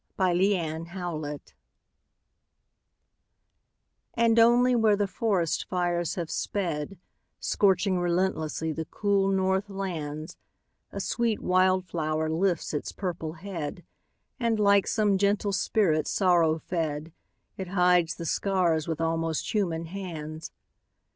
[0.17, 0.33] FIRE
[0.83, 1.39] FLOWERS
[4.15, 6.97] And only where the forest fires have sped,
[7.39, 10.37] Scorching relentlessly the cool north lands,
[10.91, 13.83] A sweet wild flower lifts its purple head,
[14.39, 17.11] And, like some gentle spirit sorrow fed,
[17.55, 20.51] It hides the scars with almost human hands.